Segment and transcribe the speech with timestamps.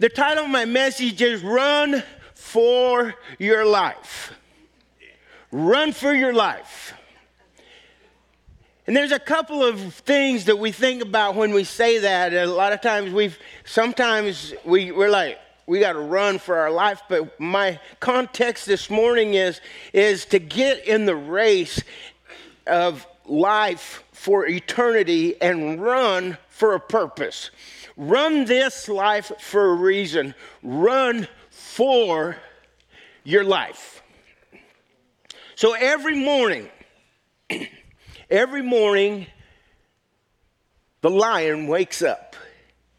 [0.00, 4.32] The title of my message is Run for Your Life.
[5.50, 6.94] Run for your life.
[8.86, 12.32] And there's a couple of things that we think about when we say that.
[12.32, 16.70] A lot of times we've, sometimes we, we're like, we got to run for our
[16.70, 17.02] life.
[17.08, 19.60] But my context this morning is,
[19.92, 21.82] is to get in the race
[22.68, 27.52] of life for eternity and run for a purpose.
[27.96, 30.34] Run this life for a reason.
[30.60, 32.36] Run for
[33.22, 34.02] your life.
[35.54, 36.68] So every morning,
[38.30, 39.28] every morning,
[41.00, 42.34] the lion wakes up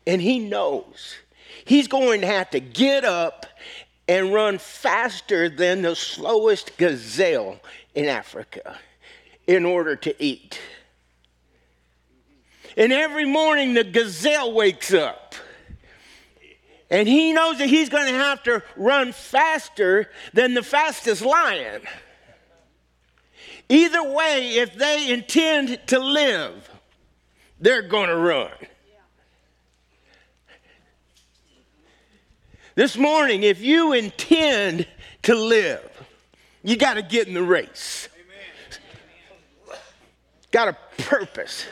[0.08, 1.16] and he knows
[1.66, 3.46] he's going to have to get up
[4.08, 7.60] and run faster than the slowest gazelle
[7.94, 8.80] in Africa
[9.48, 10.62] in order to eat.
[12.80, 15.36] And every morning the gazelle wakes up.
[16.90, 21.82] And he knows that he's going to have to run faster than the fastest lion.
[23.68, 26.70] Either way, if they intend to live,
[27.60, 28.50] they're going to run.
[32.76, 34.88] This morning, if you intend
[35.24, 35.84] to live,
[36.64, 38.08] you got to get in the race.
[40.52, 41.66] Got a purpose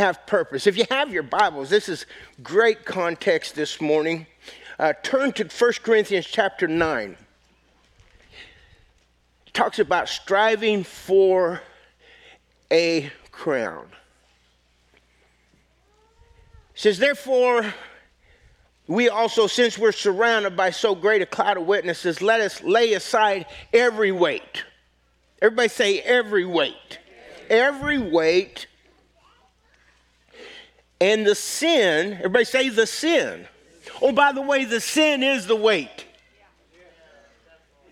[0.00, 0.66] have purpose.
[0.66, 2.06] If you have your Bibles, this is
[2.42, 4.26] great context this morning.
[4.78, 7.16] Uh, turn to 1 Corinthians chapter 9.
[9.46, 11.60] It talks about striving for
[12.70, 13.88] a crown.
[16.74, 17.74] It says, Therefore,
[18.86, 22.94] we also, since we're surrounded by so great a cloud of witnesses, let us lay
[22.94, 24.64] aside every weight.
[25.42, 26.98] Everybody say, every weight.
[27.50, 28.66] Every weight
[31.00, 33.46] and the sin, everybody say the sin.
[34.02, 36.06] Oh, by the way, the sin is the weight.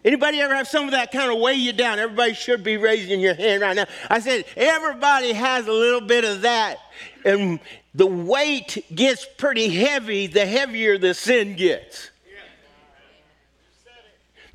[0.05, 1.99] Anybody ever have some of that kind of weigh you down?
[1.99, 3.87] Everybody should be raising your hand right now.
[4.09, 6.79] I said, everybody has a little bit of that.
[7.25, 7.59] And
[7.95, 12.11] the weight gets pretty heavy the heavier the sin gets.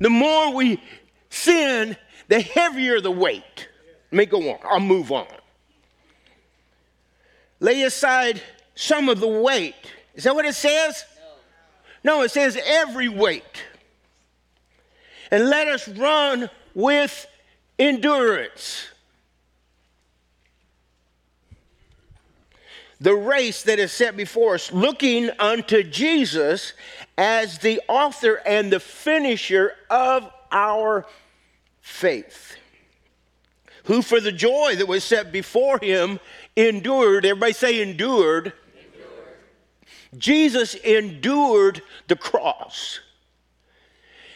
[0.00, 0.82] The more we
[1.28, 1.96] sin,
[2.28, 3.68] the heavier the weight.
[4.10, 4.58] Let me go on.
[4.64, 5.26] I'll move on.
[7.64, 8.42] Lay aside
[8.74, 9.74] some of the weight.
[10.14, 11.02] Is that what it says?
[12.04, 13.62] No, no it says every weight.
[15.30, 17.26] And let us run with
[17.78, 18.88] endurance.
[23.00, 26.74] The race that is set before us, looking unto Jesus
[27.16, 31.06] as the author and the finisher of our
[31.80, 32.56] faith,
[33.84, 36.20] who for the joy that was set before him
[36.56, 38.52] endured, everybody say endured.
[38.76, 40.18] endured.
[40.18, 43.00] Jesus endured the cross.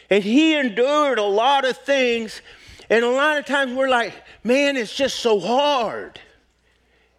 [0.09, 2.41] And he endured a lot of things.
[2.89, 6.19] And a lot of times we're like, man, it's just so hard.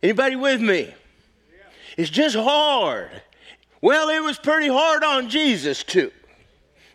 [0.03, 0.93] Anybody with me?
[1.97, 3.11] It's just hard.
[3.81, 6.13] Well, it was pretty hard on Jesus too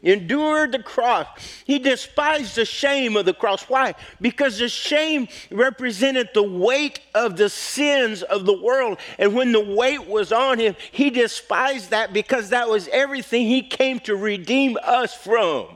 [0.05, 1.27] endured the cross.
[1.65, 3.63] He despised the shame of the cross.
[3.63, 3.95] Why?
[4.21, 8.99] Because the shame represented the weight of the sins of the world.
[9.17, 13.63] And when the weight was on him, he despised that because that was everything he
[13.63, 15.67] came to redeem us from.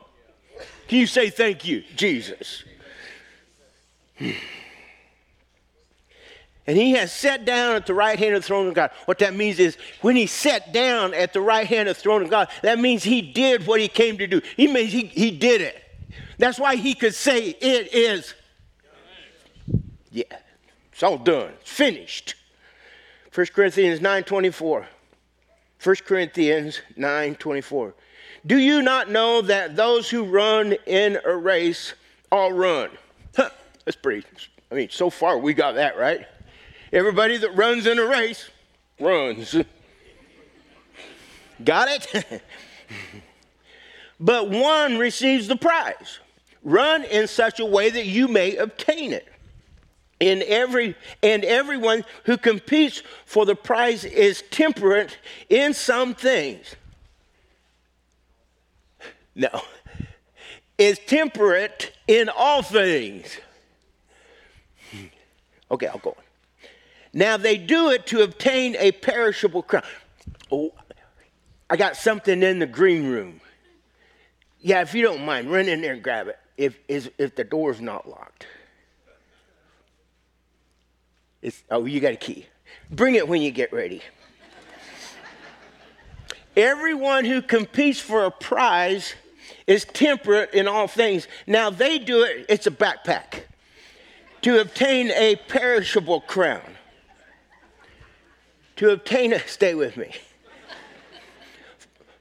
[0.87, 2.63] Can you say thank you, Jesus?
[6.69, 8.91] And he has sat down at the right hand of the throne of God.
[9.05, 12.21] What that means is when he sat down at the right hand of the throne
[12.21, 14.39] of God, that means he did what he came to do.
[14.55, 15.83] He means he, he did it.
[16.37, 18.35] That's why he could say, It is.
[20.11, 20.25] Yeah,
[20.93, 21.53] it's all done.
[21.59, 22.35] It's finished.
[23.33, 24.87] 1 Corinthians 9 24.
[25.83, 27.95] 1 Corinthians 9 24.
[28.45, 31.95] Do you not know that those who run in a race
[32.31, 32.91] all run?
[33.35, 33.49] Huh,
[33.85, 34.23] that's pretty,
[34.71, 36.27] I mean, so far we got that right.
[36.91, 38.49] Everybody that runs in a race
[38.99, 39.55] runs.
[41.63, 42.41] Got it?
[44.19, 46.19] but one receives the prize.
[46.63, 49.27] Run in such a way that you may obtain it.
[50.19, 56.75] In every and everyone who competes for the prize is temperate in some things.
[59.33, 59.61] No.
[60.77, 63.37] Is temperate in all things.
[65.71, 66.23] Okay, I'll go on.
[67.13, 69.83] Now they do it to obtain a perishable crown.
[70.51, 70.73] Oh,
[71.69, 73.41] I got something in the green room.
[74.59, 76.77] Yeah, if you don't mind, run in there and grab it if,
[77.17, 78.45] if the door's not locked.
[81.41, 82.45] It's, oh, you got a key.
[82.91, 84.01] Bring it when you get ready.
[86.57, 89.13] Everyone who competes for a prize
[89.65, 91.27] is temperate in all things.
[91.47, 93.43] Now they do it, it's a backpack,
[94.41, 96.75] to obtain a perishable crown.
[98.79, 100.09] To obtain a, stay with me.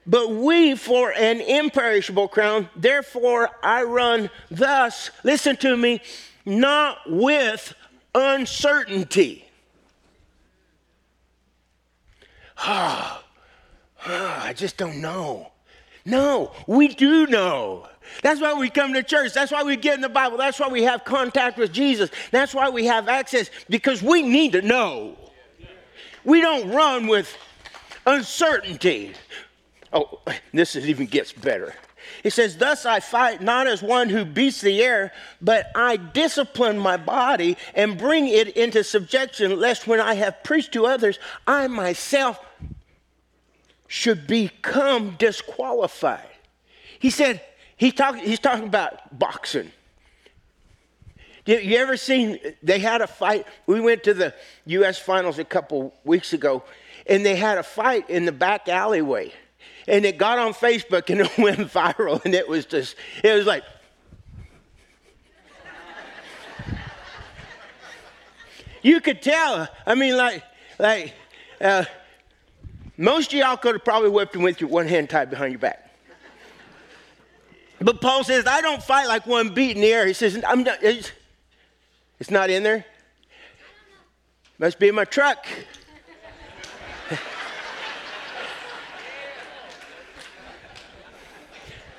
[0.05, 6.01] But we for an imperishable crown, therefore I run thus, listen to me,
[6.45, 7.73] not with
[8.13, 9.45] uncertainty.
[14.05, 15.51] Ah, I just don't know.
[16.05, 17.87] No, we do know.
[18.21, 19.33] That's why we come to church.
[19.33, 20.37] That's why we get in the Bible.
[20.37, 22.09] That's why we have contact with Jesus.
[22.31, 25.17] That's why we have access because we need to know.
[26.29, 27.35] We don't run with
[28.05, 29.13] uncertainty.
[29.91, 30.19] Oh,
[30.53, 31.73] this even gets better.
[32.21, 35.11] He says, Thus I fight not as one who beats the air,
[35.41, 40.73] but I discipline my body and bring it into subjection, lest when I have preached
[40.73, 41.17] to others,
[41.47, 42.39] I myself
[43.87, 46.29] should become disqualified.
[46.99, 47.41] He said,
[47.75, 49.71] he talk, he's talking about boxing.
[51.49, 53.47] You, you ever seen, they had a fight.
[53.65, 54.35] We went to the
[54.67, 54.99] U.S.
[54.99, 56.63] finals a couple weeks ago,
[57.07, 59.33] and they had a fight in the back alleyway
[59.87, 63.47] and it got on Facebook and it went viral, and it was just, it was
[63.47, 63.63] like,
[68.83, 69.67] you could tell.
[69.87, 70.43] I mean, like,
[70.77, 71.15] like,
[71.59, 71.85] uh,
[72.95, 75.59] most of y'all could have probably whipped him with your one hand tied behind your
[75.59, 75.89] back.
[77.81, 80.05] But Paul says, I don't fight like one beat in the air.
[80.05, 80.83] He says, I'm not,
[82.19, 82.85] it's not in there.
[84.57, 85.45] Must be in my truck.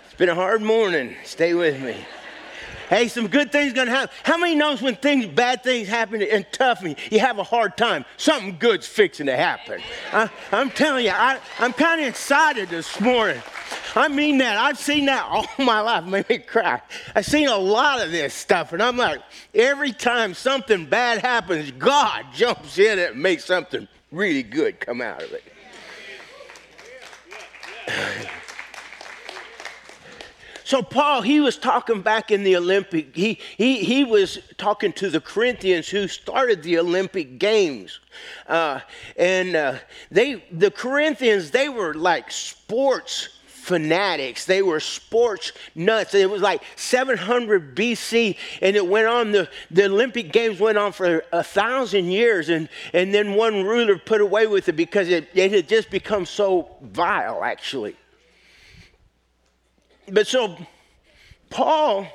[0.05, 1.17] It's been a hard morning.
[1.25, 1.96] Stay with me.
[2.90, 4.14] Hey, some good things gonna happen.
[4.25, 7.76] How many knows when things, bad things happen and tough, and you have a hard
[7.76, 9.81] time, something good's fixing to happen.
[10.12, 13.40] I, am telling you, I, I'm kind of excited this morning.
[13.96, 14.56] I mean that.
[14.56, 16.04] I've seen that all my life.
[16.04, 16.81] It made me cry.
[17.14, 19.20] I've seen a lot of this stuff, and I'm like,
[19.54, 25.22] every time something bad happens, God jumps in and makes something really good come out
[25.22, 25.44] of it.
[30.70, 35.10] So, Paul, he was talking back in the Olympic, he, he, he was talking to
[35.10, 37.98] the Corinthians who started the Olympic Games.
[38.46, 38.78] Uh,
[39.16, 39.78] and uh,
[40.12, 43.39] they, the Corinthians, they were like sports
[43.70, 44.44] fanatics.
[44.44, 46.14] They were sports nuts.
[46.14, 49.32] It was like 700 BC, and it went on.
[49.32, 53.96] The, the Olympic Games went on for a thousand years, and, and then one ruler
[53.99, 57.96] put away with it because it, it had just become so vile, actually
[60.11, 60.56] but so
[61.49, 62.06] Paul,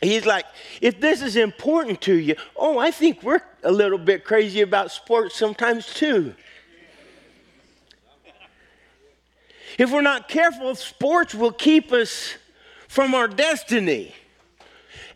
[0.00, 0.44] he's like,
[0.80, 4.90] if this is important to you, oh, I think we're a little bit crazy about
[4.90, 6.34] sports sometimes too.
[9.82, 12.34] If we're not careful, sports will keep us
[12.86, 14.14] from our destiny.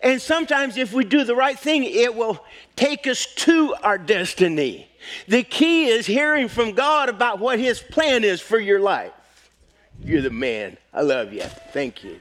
[0.01, 4.89] And sometimes, if we do the right thing, it will take us to our destiny.
[5.29, 9.13] The key is hearing from God about what His plan is for your life.
[10.03, 10.79] You're the man.
[10.93, 11.43] I love you.
[11.43, 12.19] Thank you.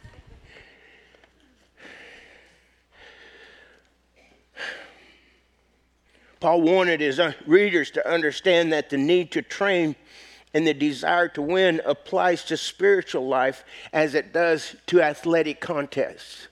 [6.39, 9.95] Paul wanted his readers to understand that the need to train
[10.55, 16.47] and the desire to win applies to spiritual life as it does to athletic contests.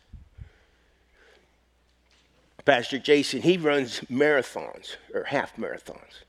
[2.65, 6.23] Pastor Jason, he runs marathons or half marathons.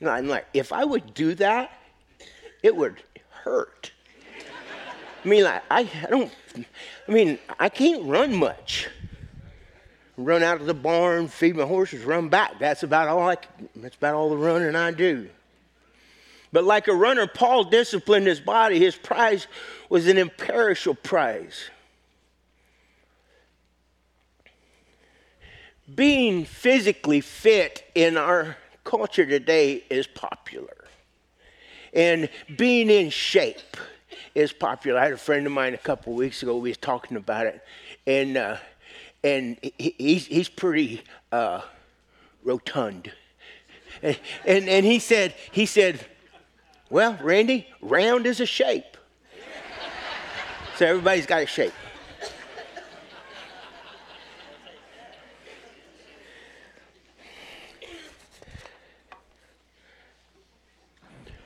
[0.00, 1.70] And I'm like, if I would do that,
[2.60, 3.00] it would
[3.30, 3.92] hurt.
[5.24, 6.32] I mean, like, I, I don't,
[7.06, 8.88] I mean, I can't run much.
[10.16, 12.58] Run out of the barn, feed my horses, run back.
[12.58, 13.36] That's about all I,
[13.76, 15.28] that's about all the running I do.
[16.52, 18.78] But like a runner, Paul disciplined his body.
[18.78, 19.46] His prize
[19.88, 21.70] was an imperishable prize.
[25.94, 30.76] Being physically fit in our culture today is popular.
[31.94, 33.76] And being in shape
[34.34, 34.98] is popular.
[34.98, 36.56] I had a friend of mine a couple weeks ago.
[36.56, 37.62] We was talking about it,
[38.06, 38.56] and uh,
[39.22, 41.60] and he, he's he's pretty uh,
[42.42, 43.12] rotund,
[44.02, 46.06] and, and and he said he said,
[46.92, 48.98] well, Randy, round is a shape.
[50.76, 51.72] so everybody's got a shape.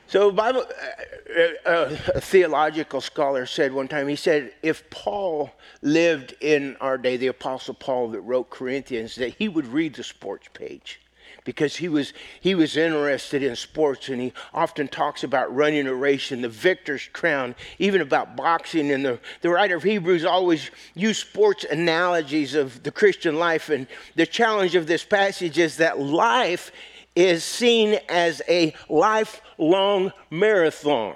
[0.08, 5.52] So, Bible, uh, uh, uh, a theological scholar said one time, he said, if Paul
[5.80, 10.02] lived in our day, the Apostle Paul that wrote Corinthians, that he would read the
[10.02, 11.00] sports page
[11.46, 15.94] because he was, he was interested in sports and he often talks about running a
[15.94, 18.90] race and the victor's crown, even about boxing.
[18.90, 23.70] And the, the writer of Hebrews always used sports analogies of the Christian life.
[23.70, 23.86] And
[24.16, 26.72] the challenge of this passage is that life
[27.14, 31.14] is seen as a lifelong marathon.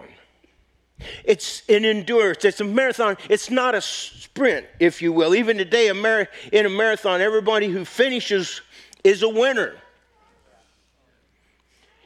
[1.25, 5.35] It's an endurance, it's a marathon, it's not a sprint, if you will.
[5.35, 8.61] Even today, in a marathon, everybody who finishes
[9.03, 9.75] is a winner.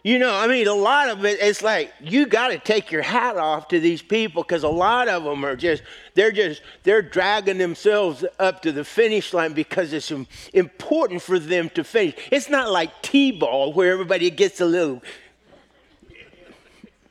[0.05, 3.01] You know, I mean, a lot of it, it's like you got to take your
[3.01, 5.83] hat off to these people because a lot of them are just,
[6.13, 10.13] they're just, they're dragging themselves up to the finish line because it's
[10.53, 12.17] important for them to finish.
[12.31, 15.03] It's not like T ball where everybody gets a little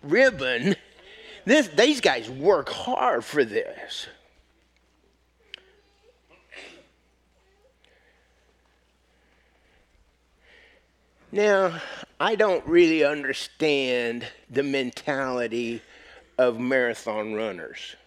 [0.03, 0.75] ribbon.
[1.45, 4.05] This, these guys work hard for this.
[11.31, 11.81] Now,
[12.23, 15.81] I don't really understand the mentality
[16.37, 17.97] of marathon runners.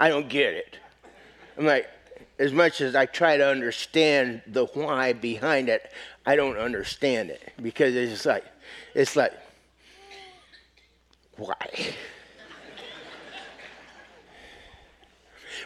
[0.00, 0.78] I don't get it.
[1.56, 1.88] I'm like,
[2.40, 5.92] as much as I try to understand the why behind it,
[6.26, 8.46] I don't understand it because it's like,
[8.92, 9.34] it's like,
[11.36, 11.54] why?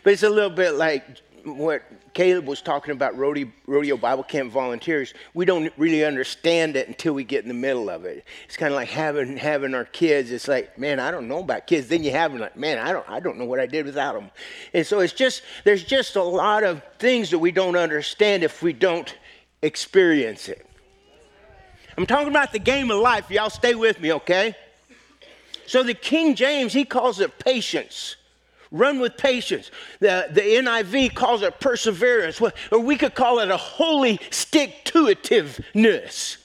[0.02, 1.02] but it's a little bit like
[1.44, 1.82] what
[2.14, 7.12] Caleb was talking about rodeo, rodeo Bible Camp volunteers, we don't really understand it until
[7.12, 8.24] we get in the middle of it.
[8.46, 10.30] It's kind of like having having our kids.
[10.30, 11.88] It's like, man, I don't know about kids.
[11.88, 14.14] Then you have them like, man, I don't I don't know what I did without
[14.14, 14.30] them.
[14.72, 18.62] And so it's just there's just a lot of things that we don't understand if
[18.62, 19.14] we don't
[19.62, 20.66] experience it.
[21.96, 23.30] I'm talking about the game of life.
[23.30, 24.56] Y'all stay with me, okay?
[25.66, 28.16] So the King James, he calls it patience.
[28.74, 29.70] Run with patience.
[30.00, 35.06] The, the NIV calls it perseverance, or we could call it a holy stick to
[35.06, 36.38] itiveness.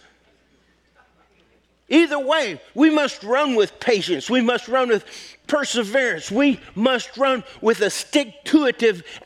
[1.90, 4.30] Either way, we must run with patience.
[4.30, 5.06] We must run with
[5.48, 6.30] perseverance.
[6.30, 8.72] We must run with a stick to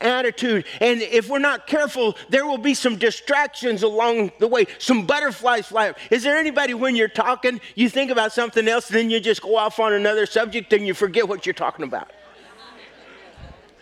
[0.00, 0.64] attitude.
[0.80, 5.66] And if we're not careful, there will be some distractions along the way, some butterflies
[5.66, 5.98] fly up.
[6.10, 9.42] Is there anybody when you're talking, you think about something else, and then you just
[9.42, 12.10] go off on another subject and you forget what you're talking about?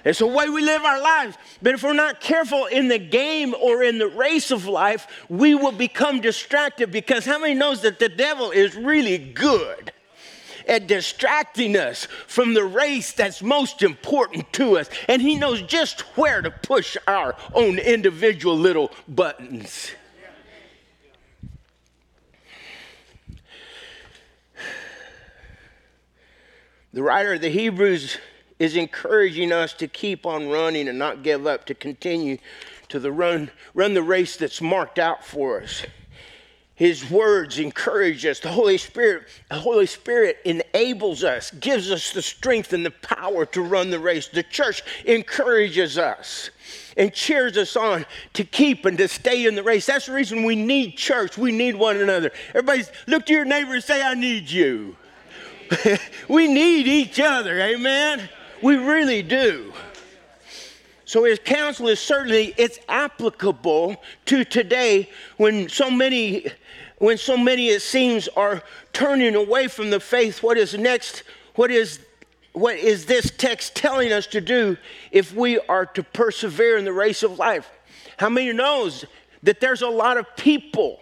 [0.05, 1.37] It's the way we live our lives.
[1.61, 5.55] But if we're not careful in the game or in the race of life, we
[5.55, 9.93] will become distracted because how many knows that the devil is really good
[10.67, 14.89] at distracting us from the race that's most important to us.
[15.09, 19.91] And he knows just where to push our own individual little buttons.
[26.93, 28.19] The writer of the Hebrews
[28.63, 32.39] is encouraging us to keep on running and not give up, to continue
[32.89, 35.83] to the run, run the race that's marked out for us.
[36.77, 38.39] His words encourage us.
[38.39, 43.47] The Holy Spirit, the Holy Spirit enables us, gives us the strength and the power
[43.47, 44.29] to run the race.
[44.29, 46.51] The church encourages us
[46.97, 49.87] and cheers us on to keep and to stay in the race.
[49.87, 51.37] That's the reason we need church.
[51.37, 52.31] We need one another.
[52.51, 54.97] Everybody look to your neighbor and say, I need you.
[56.29, 57.61] we need each other.
[57.61, 58.29] Amen.
[58.63, 59.73] We really do.
[61.05, 66.47] So his counsel is certainly it's applicable to today when so many
[66.99, 70.43] when so many it seems are turning away from the faith.
[70.43, 71.25] What is next?
[71.57, 72.01] What is
[72.53, 74.77] what is this text telling us to do
[75.11, 77.69] if we are to persevere in the race of life?
[78.17, 79.05] How many knows
[79.43, 81.01] that there's a lot of people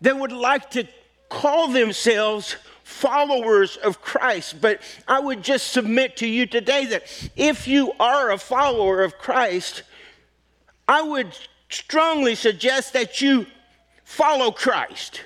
[0.00, 0.86] that would like to
[1.28, 2.56] call themselves
[2.90, 4.60] followers of Christ.
[4.60, 9.16] But I would just submit to you today that if you are a follower of
[9.16, 9.84] Christ,
[10.88, 11.36] I would
[11.68, 13.46] strongly suggest that you
[14.04, 15.22] follow Christ.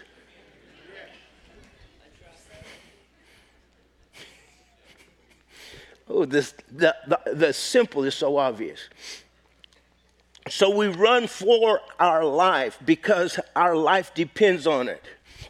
[6.07, 8.91] Oh, this, the, the, the simple is so obvious.
[10.51, 15.03] So we run for our life because our life depends on it.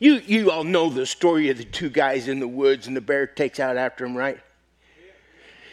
[0.05, 3.01] You, you all know the story of the two guys in the woods and the
[3.01, 4.39] bear takes out after him, right?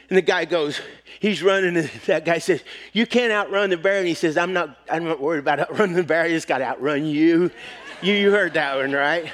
[0.07, 0.79] And the guy goes,
[1.19, 3.97] he's running, and that guy says, You can't outrun the bear.
[3.97, 6.23] And he says, I'm not, I'm not worried about outrunning the bear.
[6.23, 7.51] I just got to outrun you.
[8.01, 8.13] you.
[8.13, 9.29] You heard that one, right?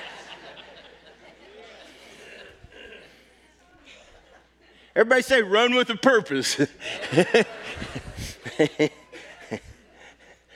[4.96, 6.56] Everybody say, Run with a purpose.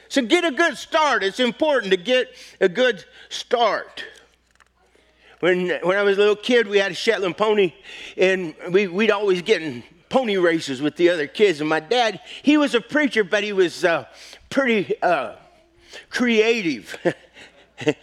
[0.09, 1.23] so get a good start.
[1.23, 2.29] It's important to get
[2.59, 4.03] a good start.
[5.41, 7.73] When, when I was a little kid, we had a Shetland pony,
[8.15, 11.59] and we, we'd always get in pony races with the other kids.
[11.61, 14.05] And my dad, he was a preacher, but he was uh,
[14.51, 15.33] pretty, uh,
[16.11, 16.95] creative.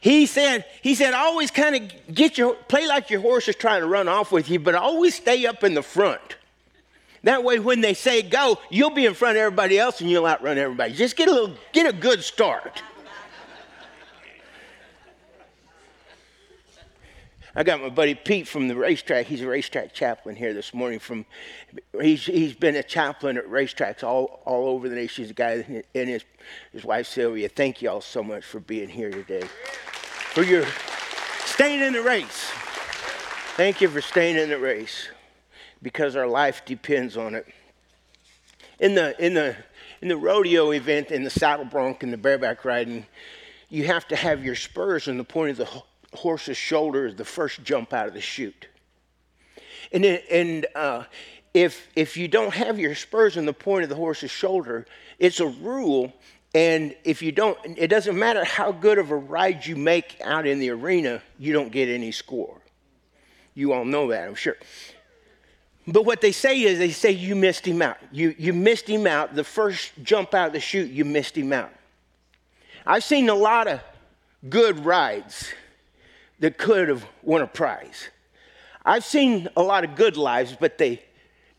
[0.00, 3.82] he said, he said, always kind of get your play like your horse is trying
[3.82, 6.36] to run off with you, but always stay up in the front.
[7.24, 10.26] That way, when they say go, you'll be in front of everybody else and you'll
[10.26, 10.94] outrun everybody.
[10.94, 12.82] Just get a little, get a good start.
[17.58, 19.24] I got my buddy Pete from the racetrack.
[19.24, 20.98] He's a racetrack chaplain here this morning.
[20.98, 21.24] From
[21.98, 25.24] he's he's been a chaplain at racetracks all, all over the nation.
[25.24, 26.22] He's a guy and his
[26.70, 27.48] his wife Sylvia.
[27.48, 29.46] Thank you all so much for being here today.
[30.34, 30.66] For your
[31.46, 32.50] staying in the race.
[33.56, 35.08] Thank you for staying in the race
[35.80, 37.46] because our life depends on it.
[38.80, 39.56] In the in the
[40.02, 43.06] in the rodeo event, in the saddle bronc, and the bareback riding,
[43.70, 45.82] you have to have your spurs in the point of the
[46.16, 48.66] horse's shoulder is the first jump out of the chute.
[49.92, 51.04] And, and uh,
[51.54, 54.86] if, if you don't have your spurs in the point of the horse's shoulder,
[55.18, 56.12] it's a rule.
[56.54, 60.46] And if you don't, it doesn't matter how good of a ride you make out
[60.46, 62.60] in the arena, you don't get any score.
[63.54, 64.56] You all know that, I'm sure.
[65.86, 67.98] But what they say is they say you missed him out.
[68.10, 69.34] You, you missed him out.
[69.34, 71.72] The first jump out of the chute, you missed him out.
[72.84, 73.80] I've seen a lot of
[74.48, 75.52] good rides
[76.40, 78.08] that could have won a prize.
[78.84, 81.02] I've seen a lot of good lives, but they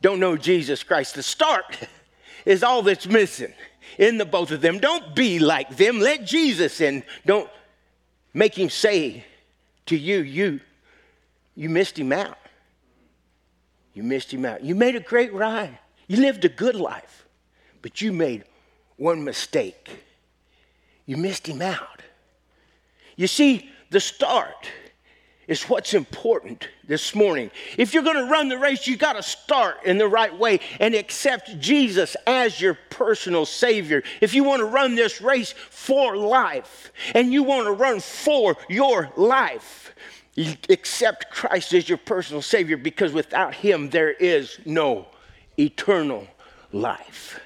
[0.02, 1.16] don't know Jesus Christ.
[1.16, 1.78] The start
[2.46, 3.54] is all that's missing
[3.98, 4.80] in the both of them.
[4.80, 6.00] Don't be like them.
[6.00, 7.04] Let Jesus in.
[7.26, 7.50] Don't
[8.34, 9.26] make him say
[9.88, 10.60] to you, you,
[11.56, 12.38] you missed him out.
[13.94, 14.64] You missed him out.
[14.64, 15.80] You made a great ride.
[16.08, 17.28] You lived a good life,
[17.82, 18.46] but you made
[18.96, 19.90] one mistake.
[21.06, 22.04] You missed him out.
[23.16, 24.70] You see, the start
[25.48, 27.50] is what's important this morning.
[27.78, 30.60] If you're going to run the race, you got to start in the right way
[30.80, 34.04] and accept Jesus as your personal Savior.
[34.20, 38.58] If you want to run this race for life and you want to run for
[38.68, 39.96] your life,
[40.36, 45.08] you accept Christ as your personal Savior because without Him, there is no
[45.58, 46.28] eternal
[46.74, 47.40] life.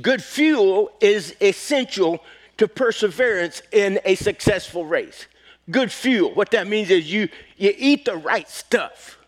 [0.00, 2.22] Good fuel is essential
[2.60, 5.26] to perseverance in a successful race.
[5.70, 6.34] Good fuel.
[6.34, 9.18] What that means is you, you eat the right stuff.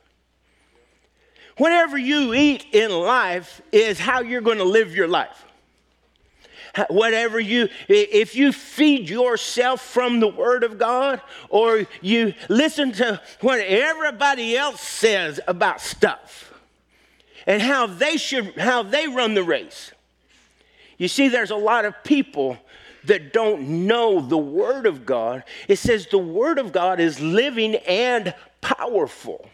[1.57, 5.47] Whatever you eat in life is how you're going to live your life.
[6.91, 13.19] Whatever you, if you feed yourself from the Word of God or you listen to
[13.41, 16.53] what everybody else says about stuff
[17.47, 19.91] and how they should, how they run the race.
[20.99, 22.59] You see, there's a lot of people
[23.05, 27.77] that don't know the Word of God, it says the Word of God is living
[27.77, 29.49] and powerful.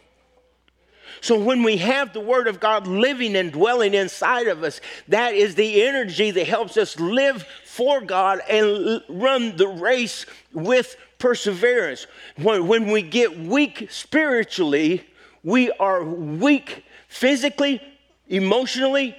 [1.21, 5.35] So when we have the Word of God living and dwelling inside of us, that
[5.35, 12.07] is the energy that helps us live for God and run the race with perseverance.
[12.37, 15.05] When, when we get weak spiritually,
[15.43, 17.83] we are weak physically,
[18.29, 19.17] emotionally,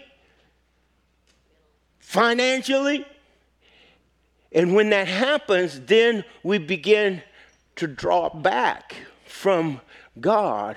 [1.99, 3.05] financially,
[4.51, 7.21] and when that happens, then we begin
[7.75, 9.81] to draw back from
[10.19, 10.75] God.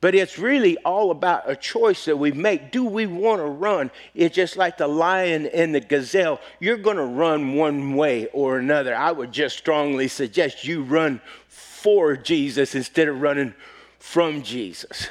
[0.00, 2.70] But it's really all about a choice that we make.
[2.70, 3.90] Do we want to run?
[4.14, 6.40] It's just like the lion and the gazelle.
[6.60, 8.94] You're going to run one way or another.
[8.94, 13.54] I would just strongly suggest you run for Jesus instead of running
[13.98, 15.08] from Jesus.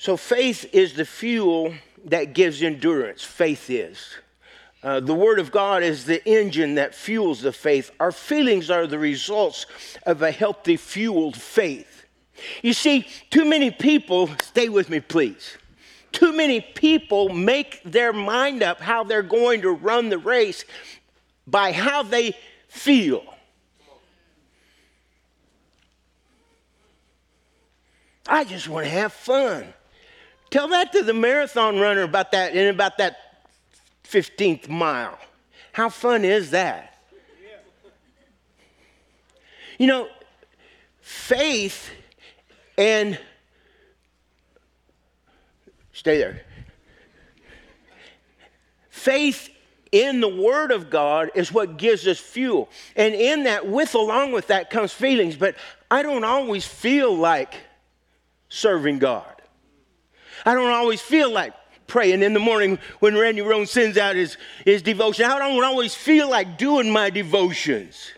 [0.00, 1.74] So faith is the fuel
[2.06, 3.22] that gives endurance.
[3.22, 3.98] Faith is.
[4.82, 7.90] Uh, the Word of God is the engine that fuels the faith.
[8.00, 9.66] Our feelings are the results
[10.06, 12.06] of a healthy, fueled faith.
[12.62, 15.58] You see, too many people, stay with me, please.
[16.12, 20.64] Too many people make their mind up how they're going to run the race
[21.46, 22.34] by how they
[22.68, 23.22] feel.
[28.26, 29.74] I just want to have fun.
[30.50, 33.16] Tell that to the marathon runner about that in about that
[34.04, 35.18] 15th mile.
[35.72, 36.98] How fun is that?
[39.78, 40.08] You know,
[41.00, 41.90] faith
[42.76, 43.18] and
[45.92, 46.42] stay there.
[48.90, 49.48] Faith
[49.92, 52.68] in the Word of God is what gives us fuel.
[52.96, 55.36] And in that, with along with that comes feelings.
[55.36, 55.54] But
[55.90, 57.54] I don't always feel like
[58.48, 59.39] serving God.
[60.44, 61.54] I don't always feel like
[61.86, 65.26] praying in the morning when Randy Roan sends out his, his devotion.
[65.26, 68.12] I don't always feel like doing my devotions.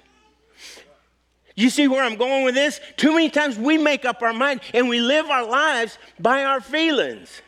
[1.55, 2.81] You see where I'm going with this?
[2.97, 6.61] Too many times we make up our mind and we live our lives by our
[6.61, 7.43] feelings.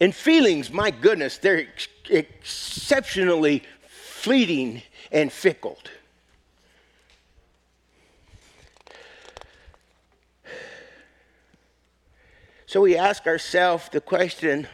[0.00, 5.78] And feelings, my goodness, they're ex- exceptionally fleeting and fickle.
[12.68, 14.66] So we ask ourselves the question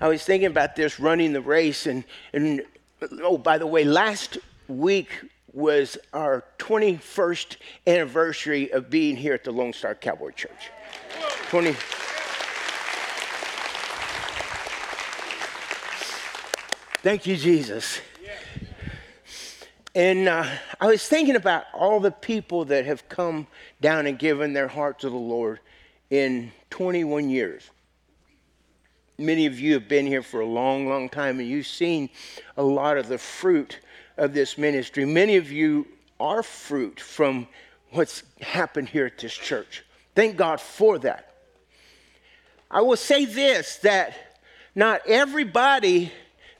[0.00, 2.62] I was thinking about this running the race, and, and
[3.20, 5.08] oh, by the way, last week
[5.52, 7.56] was our 21st
[7.88, 10.70] anniversary of being here at the Lone Star Cowboy Church.
[11.48, 11.72] 20.
[17.02, 18.00] Thank you, Jesus.
[19.96, 20.46] And uh,
[20.80, 23.48] I was thinking about all the people that have come
[23.80, 25.58] down and given their heart to the Lord
[26.08, 27.68] in 21 years.
[29.18, 32.08] Many of you have been here for a long, long time, and you've seen
[32.56, 33.78] a lot of the fruit
[34.16, 35.04] of this ministry.
[35.04, 35.86] Many of you
[36.18, 37.46] are fruit from
[37.90, 39.84] what's happened here at this church.
[40.14, 41.34] Thank God for that.
[42.70, 44.38] I will say this that
[44.74, 46.10] not everybody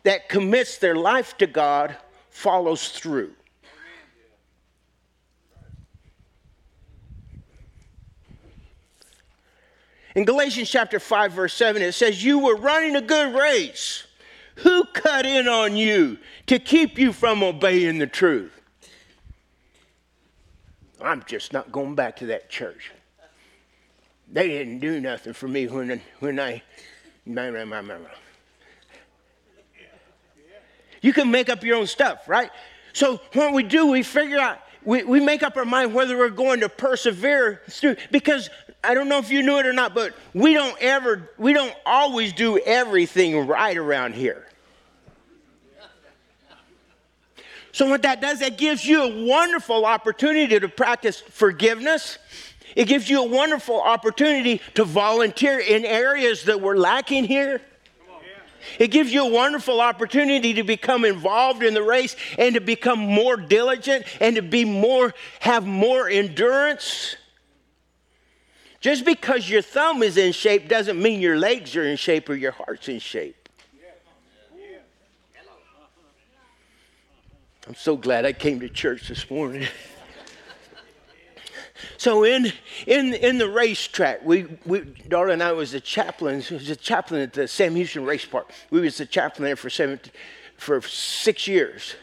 [0.03, 1.97] that commits their life to God
[2.29, 3.33] follows through.
[10.15, 14.05] In Galatians chapter 5, verse 7, it says, You were running a good race.
[14.57, 18.53] Who cut in on you to keep you from obeying the truth?
[21.01, 22.93] I'm just not going back to that church.
[24.31, 26.63] They didn't do nothing for me when, when I.
[31.01, 32.51] You can make up your own stuff, right?
[32.93, 36.29] So what we do, we figure out, we, we make up our mind whether we're
[36.29, 38.51] going to persevere through, because
[38.85, 41.75] I don't know if you knew it or not, but we don't ever, we don't
[41.87, 44.47] always do everything right around here.
[47.71, 52.19] So, what that does, that gives you a wonderful opportunity to practice forgiveness.
[52.77, 57.61] It gives you a wonderful opportunity to volunteer in areas that we're lacking here.
[58.79, 62.99] It gives you a wonderful opportunity to become involved in the race and to become
[62.99, 67.17] more diligent and to be more, have more endurance.
[68.83, 72.35] Just because your thumb is in shape doesn't mean your legs are in shape or
[72.35, 73.49] your heart's in shape.
[77.69, 79.69] I'm so glad I came to church this morning.
[81.97, 82.53] so in
[82.89, 86.39] in in the racetrack, we, we Darla and I was a chaplain.
[86.51, 88.51] Was a chaplain at the Sam Houston Race Park.
[88.71, 90.01] We was a chaplain there for seven
[90.57, 91.95] for six years,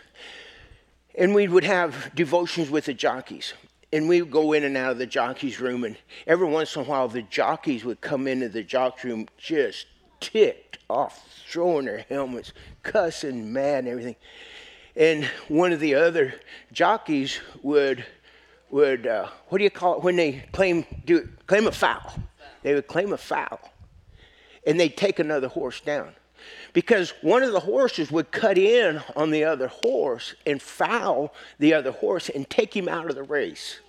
[1.14, 3.54] and we would have devotions with the jockeys
[3.92, 5.98] and we would go in and out of the jockey's room, and
[6.28, 9.88] every once in a while, the jockeys would come into the jockey's room just
[10.20, 14.16] ticked off, throwing their helmets, cussing, mad, and everything.
[14.96, 16.36] And one of the other
[16.72, 18.06] jockeys would
[18.72, 22.14] would uh, what do you call it when they claim do claim a foul?
[22.62, 23.60] They would claim a foul,
[24.68, 26.14] and they'd take another horse down
[26.74, 31.74] because one of the horses would cut in on the other horse and foul the
[31.74, 33.80] other horse and take him out of the race.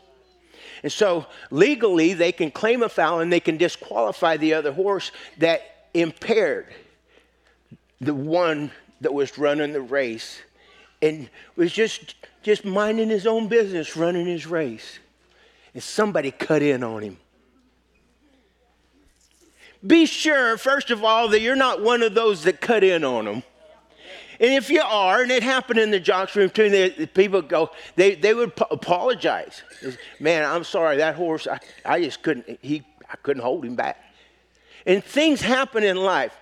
[0.82, 5.12] And so legally, they can claim a foul and they can disqualify the other horse
[5.38, 6.66] that impaired
[8.00, 8.70] the one
[9.00, 10.40] that was running the race
[11.02, 14.98] and was just, just minding his own business, running his race.
[15.74, 17.18] And somebody cut in on him.
[19.86, 23.24] Be sure, first of all, that you're not one of those that cut in on
[23.24, 23.42] them.
[24.38, 27.70] And if you are, and it happened in the jocks room too, the people go,
[27.96, 29.62] they, they would p- apologize.
[30.18, 34.02] Man, I'm sorry, that horse, I, I just couldn't, he, I couldn't hold him back.
[34.86, 36.34] And things happen in life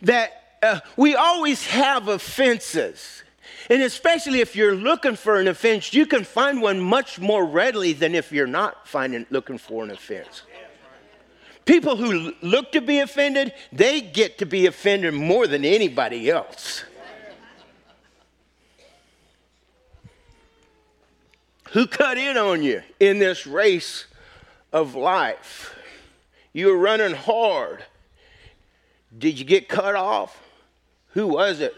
[0.00, 3.23] that uh, we always have offenses.
[3.70, 7.92] And especially if you're looking for an offense, you can find one much more readily
[7.92, 10.42] than if you're not finding, looking for an offense.
[11.64, 16.84] People who look to be offended, they get to be offended more than anybody else.
[21.70, 24.04] Who cut in on you in this race
[24.72, 25.74] of life?
[26.52, 27.84] You were running hard.
[29.16, 30.40] Did you get cut off?
[31.14, 31.74] Who was it?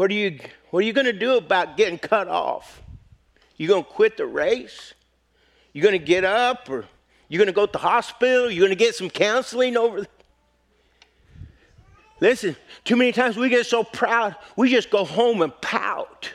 [0.00, 2.80] What are you, what are you going to do about getting cut off?
[3.58, 4.94] You going to quit the race?
[5.74, 6.86] You going to get up or
[7.28, 8.50] you going to go to the hospital?
[8.50, 9.98] You going to get some counseling over?
[9.98, 10.08] There?
[12.18, 16.32] Listen, too many times we get so proud, we just go home and pout.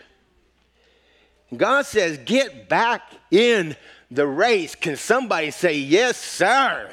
[1.57, 3.01] God says, get back
[3.31, 3.75] in
[4.11, 4.75] the race.
[4.75, 6.87] Can somebody say, yes, sir?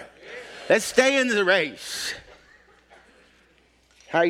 [0.70, 2.14] Let's stay in the race.
[4.08, 4.24] How,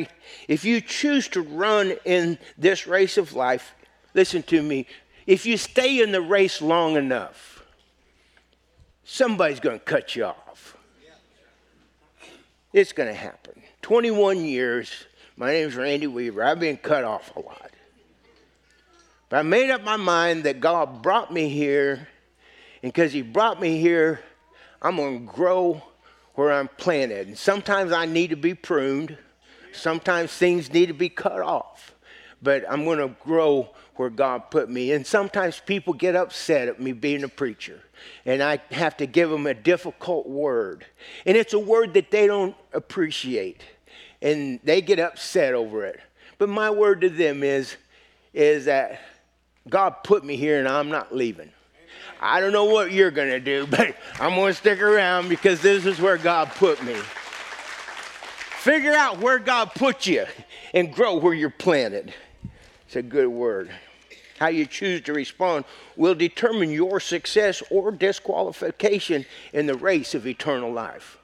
[0.47, 3.73] If you choose to run in this race of life,
[4.13, 4.87] listen to me,
[5.25, 7.63] if you stay in the race long enough,
[9.05, 10.77] somebody's going to cut you off.
[12.73, 13.61] It's going to happen.
[13.83, 14.91] 21 years,
[15.37, 16.43] my name's Randy Weaver.
[16.43, 17.71] I've been cut off a lot.
[19.29, 22.07] But I made up my mind that God brought me here,
[22.81, 24.19] and because He brought me here,
[24.81, 25.81] I'm going to grow
[26.35, 27.27] where I'm planted.
[27.27, 29.17] And sometimes I need to be pruned,
[29.73, 31.93] sometimes things need to be cut off.
[32.41, 34.91] But I'm going to grow where God put me.
[34.91, 37.79] And sometimes people get upset at me being a preacher,
[38.25, 40.85] and I have to give them a difficult word.
[41.25, 43.63] And it's a word that they don't appreciate,
[44.21, 45.99] and they get upset over it.
[46.37, 47.77] But my word to them is,
[48.33, 48.99] is that
[49.69, 51.49] God put me here and I'm not leaving.
[52.19, 55.61] I don't know what you're going to do, but I'm going to stick around because
[55.61, 56.95] this is where God put me.
[58.63, 60.25] Figure out where God put you
[60.73, 62.13] and grow where you're planted.
[62.85, 63.69] It's a good word.
[64.39, 65.65] How you choose to respond
[65.97, 71.17] will determine your success or disqualification in the race of eternal life.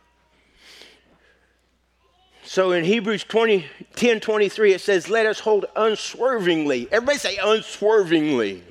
[2.44, 6.90] So in Hebrews 20, 10 23, it says, Let us hold unswervingly.
[6.92, 8.66] Everybody say unswervingly.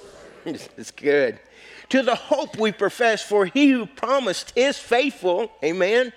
[0.44, 1.40] it's good.
[1.88, 5.50] To the hope we profess, for he who promised is faithful.
[5.64, 6.12] Amen.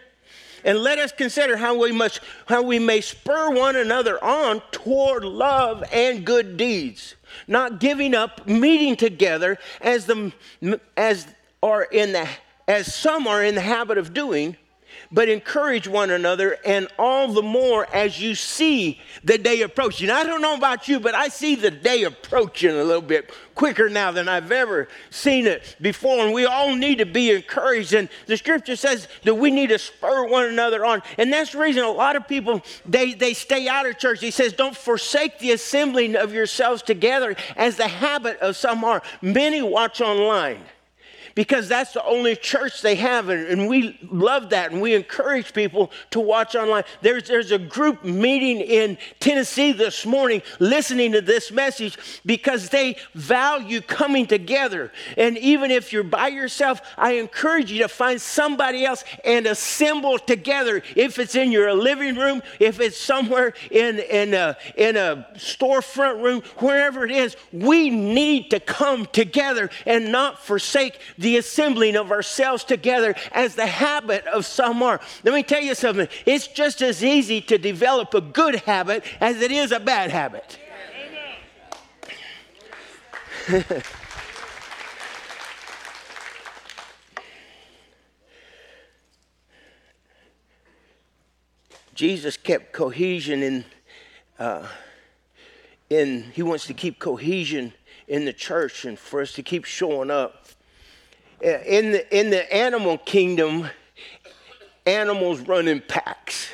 [0.66, 5.24] And let us consider how we must how we may spur one another on toward
[5.24, 7.16] love and good deeds,
[7.48, 10.34] not giving up meeting together as the
[10.98, 11.28] as
[11.62, 12.28] are in the
[12.68, 14.58] as some are in the habit of doing
[15.12, 20.10] but encourage one another, and all the more as you see the day approaching.
[20.10, 23.90] I don't know about you, but I see the day approaching a little bit quicker
[23.90, 26.26] now than I've ever seen it before.
[26.26, 27.94] And we all need to be encouraged.
[27.94, 31.02] And the scripture says that we need to spur one another on.
[31.18, 34.20] And that's the reason a lot of people they, they stay out of church.
[34.20, 39.02] He says, Don't forsake the assembling of yourselves together as the habit of some are.
[39.22, 40.60] Many watch online
[41.36, 43.28] because that's the only church they have.
[43.30, 44.72] And, and, we love that.
[44.72, 46.84] And we encourage people to watch online.
[47.02, 52.96] There's, there's a group meeting in Tennessee this morning listening to this message because they
[53.14, 54.92] value coming together.
[55.18, 60.18] And even if you're by yourself, I encourage you to find somebody else and assemble
[60.20, 60.82] together.
[60.96, 66.24] If it's in your living room, if it's somewhere in, in, a, in a storefront
[66.24, 72.12] room, wherever it is, we need to come together and not forsake the assembling of
[72.12, 75.00] ourselves together as the habit of some are.
[75.24, 79.42] Let me tell you something it's just as easy to develop a good habit as
[79.42, 80.60] it is a bad habit.
[91.96, 93.66] Jesus kept cohesion in,
[94.38, 94.68] uh,
[95.90, 97.74] in, he wants to keep cohesion
[98.08, 100.46] in the church and for us to keep showing up
[101.44, 103.70] Uh, in the, in the animal kingdom,
[104.86, 106.50] animals run in packs.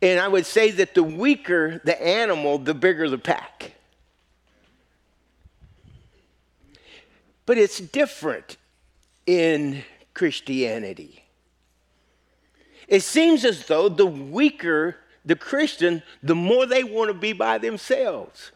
[0.00, 3.72] And I would say that the weaker the animal, the bigger the pack.
[7.46, 8.56] But it's different
[9.26, 9.82] in
[10.14, 11.24] Christianity.
[12.86, 17.58] It seems as though the weaker the Christian, the more they want to be by
[17.58, 18.50] themselves.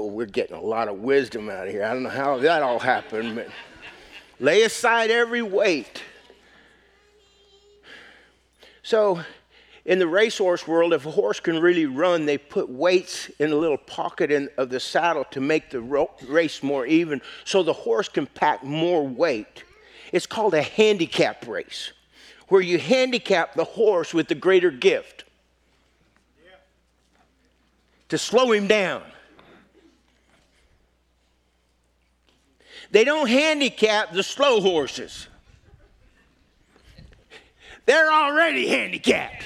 [0.00, 1.84] Oh, we're getting a lot of wisdom out of here.
[1.84, 3.48] I don't know how that all happened, but
[4.38, 6.02] lay aside every weight.
[8.82, 9.20] So,
[9.84, 13.54] in the racehorse world, if a horse can really run, they put weights in a
[13.54, 17.74] little pocket in, of the saddle to make the ro- race more even so the
[17.74, 19.64] horse can pack more weight.
[20.12, 21.92] It's called a handicap race,
[22.48, 25.24] where you handicap the horse with the greater gift
[28.08, 29.02] to slow him down.
[32.90, 35.28] They don't handicap the slow horses.
[37.86, 39.44] They're already handicapped.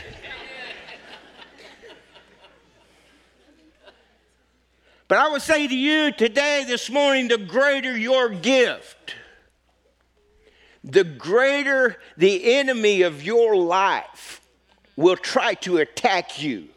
[5.07, 9.15] But I would say to you today, this morning, the greater your gift,
[10.83, 14.41] the greater the enemy of your life
[14.97, 16.69] will try to attack you.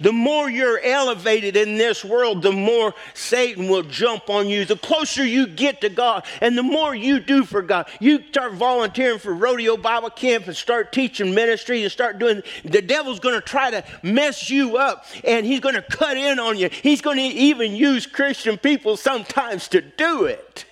[0.00, 4.64] The more you're elevated in this world, the more Satan will jump on you.
[4.64, 8.54] The closer you get to God and the more you do for God, you start
[8.54, 13.34] volunteering for rodeo Bible camp and start teaching ministry and start doing, the devil's going
[13.34, 16.70] to try to mess you up and he's going to cut in on you.
[16.70, 20.64] He's going to even use Christian people sometimes to do it.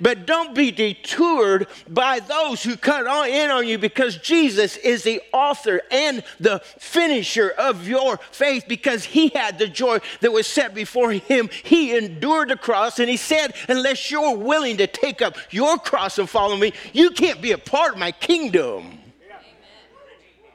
[0.00, 5.22] But don't be detoured by those who cut in on you because Jesus is the
[5.32, 10.74] author and the finisher of your faith because he had the joy that was set
[10.74, 11.48] before him.
[11.64, 16.18] He endured the cross and he said, Unless you're willing to take up your cross
[16.18, 18.98] and follow me, you can't be a part of my kingdom.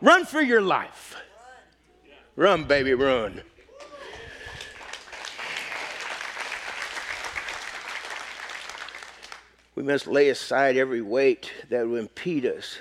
[0.01, 1.15] Run for your life.
[2.35, 3.41] Run, baby, run.
[9.75, 12.79] We must lay aside every weight that will impede us.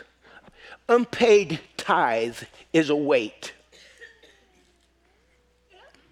[0.88, 2.38] Unpaid tithe
[2.72, 3.52] is a weight.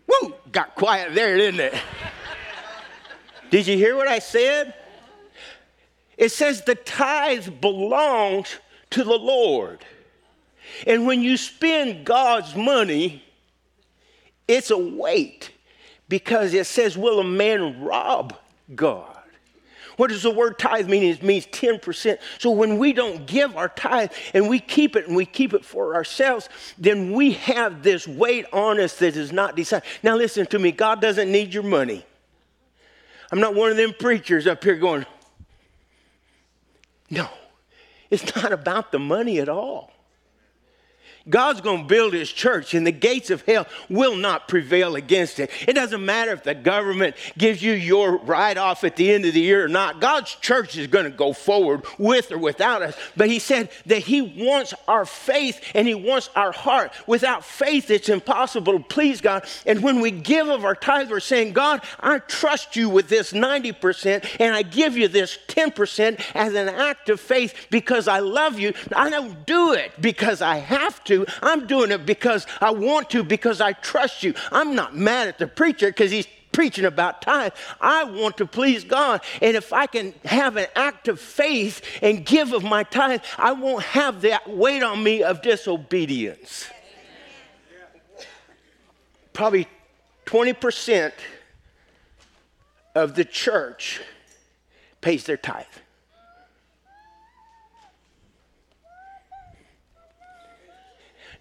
[0.07, 0.35] Woo!
[0.53, 1.75] Got quiet there, didn't it?
[3.51, 4.75] Did you hear what I said?
[6.17, 8.57] It says the tithe belongs
[8.91, 9.85] to the Lord.
[10.87, 13.25] And when you spend God's money,
[14.47, 15.51] it's a weight
[16.09, 18.35] because it says, Will a man rob
[18.75, 19.18] God?
[19.99, 21.03] What does the word tithe mean?
[21.03, 22.19] It means 10%.
[22.39, 25.65] So when we don't give our tithe and we keep it and we keep it
[25.65, 29.87] for ourselves, then we have this weight on us that is not decided.
[30.05, 32.07] Now listen to me, God doesn't need your money.
[33.33, 35.05] I'm not one of them preachers up here going,
[37.11, 37.29] no,
[38.09, 39.93] it's not about the money at all.
[41.29, 45.39] God's going to build his church, and the gates of hell will not prevail against
[45.41, 45.51] it.
[45.67, 49.35] It doesn't matter if the government gives you your write off at the end of
[49.35, 50.01] the year or not.
[50.01, 52.97] God's church is going to go forward with or without us.
[53.17, 56.93] But he said that he wants our faith and he wants our heart.
[57.07, 59.45] Without faith, it's impossible to please God.
[59.67, 63.33] And when we give of our tithe, we're saying, God, I trust you with this
[63.33, 68.59] 90%, and I give you this 10% as an act of faith because I love
[68.59, 68.73] you.
[68.95, 71.18] I don't do it because I have to.
[71.43, 74.35] I'm doing it because I want to, because I trust you.
[74.53, 77.53] I'm not mad at the preacher because he's preaching about tithe.
[77.81, 79.21] I want to please God.
[79.41, 83.53] And if I can have an act of faith and give of my tithe, I
[83.53, 86.67] won't have that weight on me of disobedience.
[89.33, 89.69] Probably
[90.27, 91.13] 20%
[92.95, 94.01] of the church
[95.01, 95.65] pays their tithe.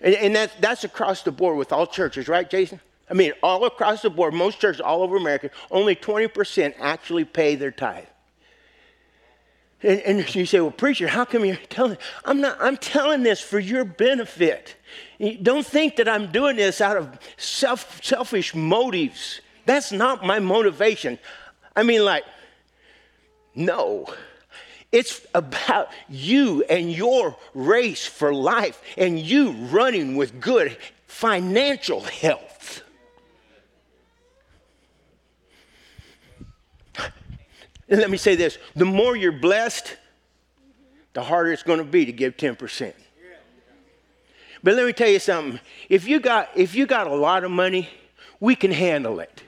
[0.02, 2.80] And, and that's, that's across the board with all churches, right, Jason?
[3.10, 7.56] I mean, all across the board, most churches all over America, only 20% actually pay
[7.56, 8.06] their tithe.
[9.84, 11.98] And, and, you say, well, preacher, how come you're telling?
[12.26, 12.58] I'm not.
[12.60, 14.76] I'm telling this for your benefit.
[15.44, 19.40] Don't think that I'm doing this out of self, selfish motives.
[19.68, 21.20] That's not my motivation.
[21.76, 22.24] I mean, like,
[23.54, 24.08] no.
[24.92, 32.84] It's about you and your race for life and you running with good financial health.
[37.90, 39.98] And let me say this the more you're blessed,
[41.14, 42.94] the harder it's going to be to give 10%.
[44.64, 45.60] But let me tell you something.
[45.88, 47.90] If you got if you got a lot of money,
[48.40, 49.44] we can handle it.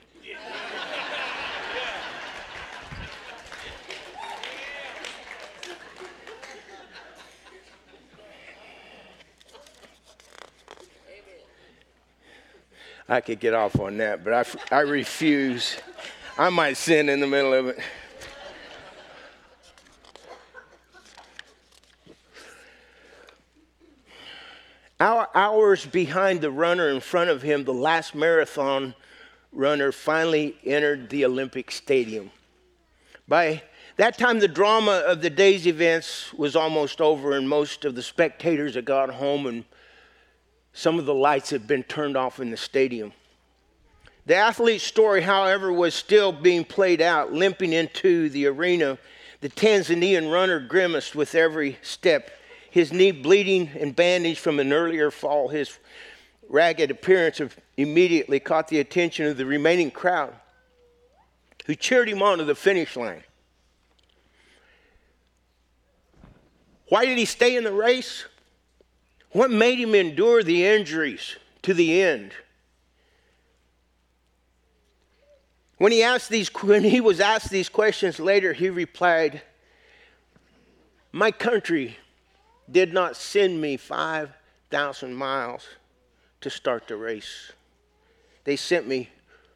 [13.12, 14.34] I could get off on that, but
[14.72, 15.78] I, I refuse.
[16.38, 17.80] I might sin in the middle of it.
[25.00, 28.94] Our hours behind the runner in front of him, the last marathon
[29.52, 32.30] runner finally entered the Olympic Stadium.
[33.28, 33.64] By
[33.96, 38.04] that time, the drama of the day's events was almost over, and most of the
[38.04, 39.66] spectators had gone home and
[40.74, 43.14] some of the lights had been turned off in the stadium.
[44.26, 48.98] The athlete's story, however, was still being played out, limping into the arena.
[49.42, 52.30] The Tanzanian runner grimaced with every step,
[52.70, 55.48] his knee bleeding and bandaged from an earlier fall.
[55.48, 55.80] His
[56.48, 57.42] ragged appearance
[57.78, 60.36] immediately caught the attention of the remaining crowd,
[61.66, 63.24] who cheered him on to the finish line.
[66.90, 68.26] Why did he stay in the race?
[69.32, 72.32] What made him endure the injuries to the end?
[75.78, 79.42] When he, asked these, when he was asked these questions later, he replied,
[81.12, 81.98] My country
[82.70, 85.66] did not send me 5,000 miles
[86.42, 87.52] to start the race.
[88.44, 89.10] They sent me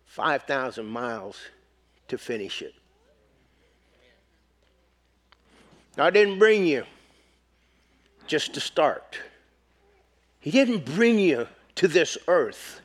[0.05, 1.37] 5,000 miles
[2.07, 2.73] to finish it.
[5.97, 6.85] I didn't bring you
[8.27, 9.19] just to start.
[10.43, 12.81] He didn't bring you to this earth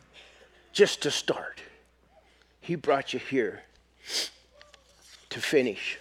[0.72, 1.61] just to start,
[2.61, 3.62] He brought you here
[5.30, 5.98] to finish.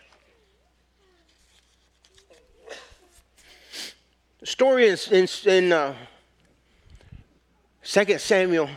[4.40, 5.96] The story is in, in uh,
[7.82, 8.70] 2 Samuel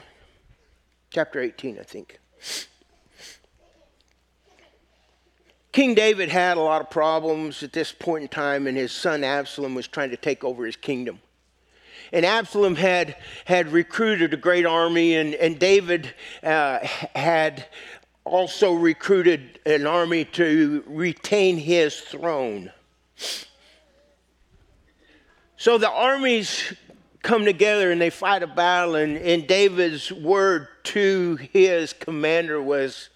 [1.11, 2.19] chapter 18, I think.
[5.71, 9.23] King David had a lot of problems at this point in time, and his son
[9.23, 11.21] Absalom was trying to take over his kingdom.
[12.13, 16.81] And Absalom had, had recruited a great army, and, and David uh,
[17.15, 17.67] had
[18.25, 22.73] also recruited an army to retain his throne.
[25.57, 26.75] So the armies
[27.23, 33.11] come together and they fight a battle, and, and David's word to his commander was,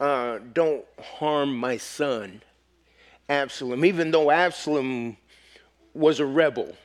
[0.00, 2.42] uh, Don't harm my son,
[3.28, 5.16] Absalom, even though Absalom
[5.94, 6.76] was a rebel.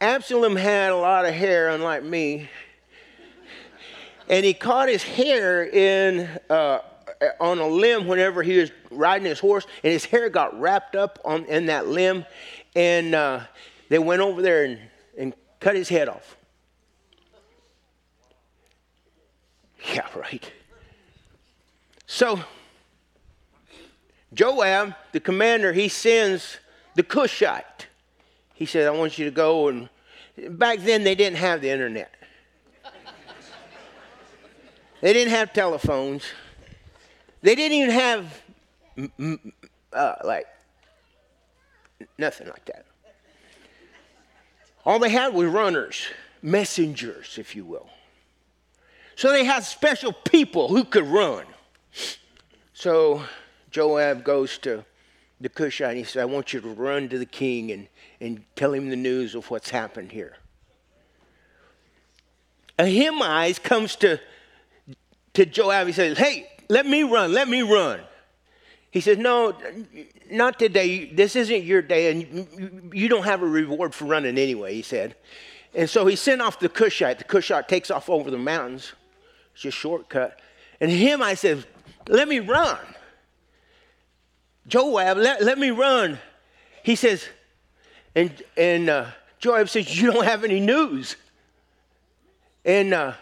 [0.00, 2.48] Absalom had a lot of hair, unlike me.
[4.28, 6.80] And he caught his hair in uh,
[7.40, 11.18] on a limb whenever he was riding his horse, and his hair got wrapped up
[11.24, 12.24] on in that limb,
[12.76, 13.40] and uh,
[13.88, 14.78] they went over there and,
[15.18, 16.36] and cut his head off.
[19.92, 20.52] Yeah, right.
[22.06, 22.40] So
[24.32, 26.58] Joab, the commander, he sends
[26.94, 27.87] the Cushite.
[28.58, 29.88] He said, I want you to go and
[30.50, 32.12] back then they didn't have the internet.
[35.00, 36.24] they didn't have telephones.
[37.40, 38.42] They didn't even have
[39.92, 40.46] uh, like
[42.18, 42.84] nothing like that.
[44.84, 46.08] All they had was runners,
[46.42, 47.88] messengers, if you will.
[49.14, 51.46] So they had special people who could run.
[52.72, 53.22] So
[53.70, 54.84] Joab goes to
[55.40, 57.88] the Cushite he said, I want you to run to the king and,
[58.20, 60.36] and tell him the news of what's happened here.
[62.78, 64.20] Ahimaaz comes to,
[65.34, 65.86] to Joab.
[65.86, 68.00] He says, Hey, let me run, let me run.
[68.90, 69.56] He says, No,
[70.30, 71.06] not today.
[71.06, 75.14] This isn't your day, and you don't have a reward for running anyway, he said.
[75.74, 77.18] And so he sent off the Cushite.
[77.18, 78.92] The Cushite takes off over the mountains.
[79.54, 80.40] It's a shortcut.
[80.80, 81.64] And him, I said,
[82.08, 82.78] Let me run.
[84.68, 86.18] Joab, let, let me run.
[86.84, 87.26] He says,
[88.14, 89.06] and, and uh,
[89.38, 91.16] Joab says, You don't have any news.
[92.64, 93.14] And uh,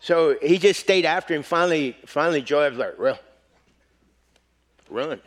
[0.00, 1.42] so he just stayed after him.
[1.42, 3.18] Finally, finally, Joab's like, well,
[4.88, 5.20] run.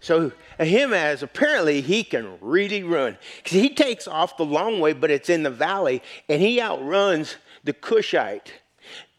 [0.00, 3.16] So Ahimaaz, apparently he can really run.
[3.38, 7.36] Because he takes off the long way, but it's in the valley, and he outruns
[7.64, 8.52] the Cushite.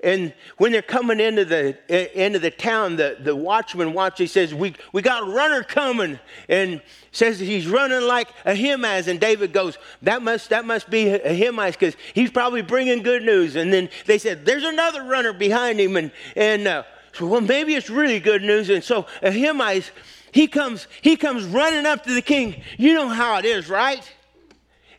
[0.06, 1.76] And when they're coming into the
[2.24, 4.20] into the town, the, the watchman watches.
[4.20, 6.80] He says, "We we got a runner coming," and
[7.12, 9.08] says he's running like Ahimaaz.
[9.08, 13.56] And David goes, "That must that must be Ahimaaz because he's probably bringing good news."
[13.56, 16.84] And then they said, "There's another runner behind him," and and uh,
[17.14, 18.70] so well maybe it's really good news.
[18.70, 19.90] And so Ahimaaz,
[20.32, 22.62] he comes he comes running up to the king.
[22.78, 24.08] You know how it is, right?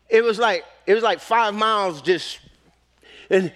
[0.08, 2.40] It was like it was like five miles just
[3.30, 3.52] and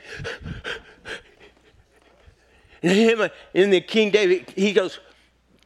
[2.83, 5.01] and him in the King David, he goes,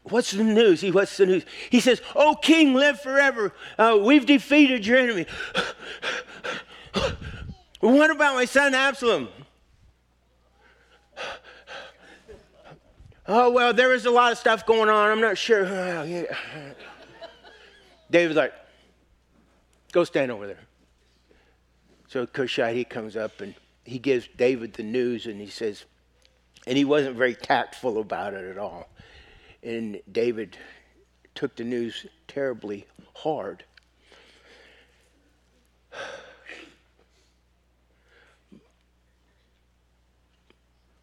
[0.05, 0.83] What's the news?
[0.83, 1.45] He, what's the news?
[1.71, 3.53] He says, Oh, King, live forever.
[3.79, 5.27] Uh, we've defeated your enemy.
[7.81, 9.29] what about my son Absalom?
[13.27, 15.11] Oh, well, there was a lot of stuff going on.
[15.11, 15.65] I'm not sure.
[18.11, 18.53] David's like,
[19.93, 20.59] Go stand over there.
[22.09, 23.55] So Cushite, he comes up and
[23.85, 25.85] he gives David the news and he says,
[26.67, 28.89] and he wasn't very tactful about it at all.
[29.63, 30.57] And David
[31.35, 33.65] took the news terribly hard.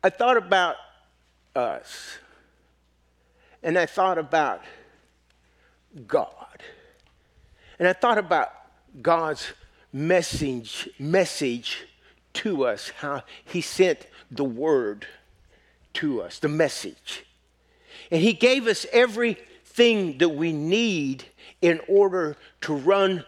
[0.03, 0.77] I thought about
[1.55, 2.17] us,
[3.61, 4.63] and I thought about
[6.07, 6.63] God,
[7.77, 8.49] and I thought about
[8.99, 9.53] God's
[9.93, 11.85] message message
[12.33, 15.05] to us, how He sent the Word
[15.95, 17.25] to us, the message.
[18.09, 21.25] And He gave us everything that we need
[21.61, 23.23] in order to run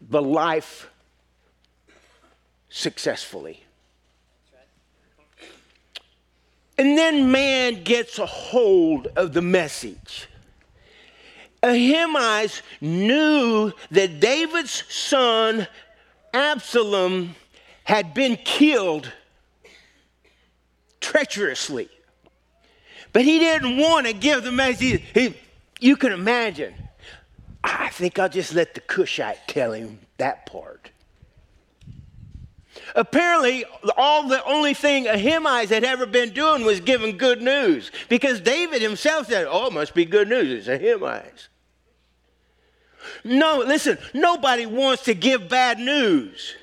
[0.00, 0.90] the life
[2.68, 3.62] successfully.
[6.78, 10.28] And then man gets a hold of the message.
[11.62, 15.66] Ahimaaz knew that David's son
[16.34, 17.34] Absalom
[17.84, 19.10] had been killed
[21.00, 21.88] treacherously.
[23.16, 25.02] But he didn't want to give the message.
[25.14, 25.34] He,
[25.80, 26.74] you can imagine.
[27.64, 30.90] I think I'll just let the Cushite tell him that part.
[32.94, 33.64] Apparently,
[33.96, 38.82] all the only thing Ahimaaz had ever been doing was giving good news because David
[38.82, 40.52] himself said, Oh, it must be good news.
[40.52, 41.48] It's Ahimaaz.
[43.24, 46.54] No, listen, nobody wants to give bad news.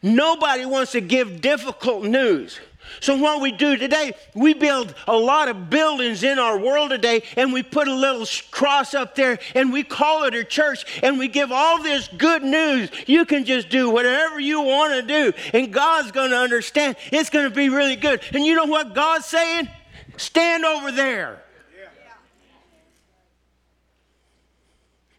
[0.00, 2.60] Nobody wants to give difficult news.
[3.00, 7.22] So, what we do today, we build a lot of buildings in our world today,
[7.36, 11.18] and we put a little cross up there, and we call it a church, and
[11.18, 12.90] we give all this good news.
[13.06, 16.96] You can just do whatever you want to do, and God's going to understand.
[17.10, 18.20] It's going to be really good.
[18.32, 19.68] And you know what God's saying?
[20.16, 21.42] Stand over there.